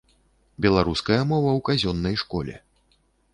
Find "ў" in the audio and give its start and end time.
1.57-1.67